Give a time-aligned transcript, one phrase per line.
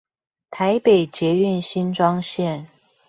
[0.49, 2.65] 台北捷運新莊線